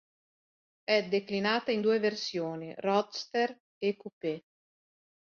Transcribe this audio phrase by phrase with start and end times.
[0.83, 4.41] È declinata in due versioni, Roadster e Coupé.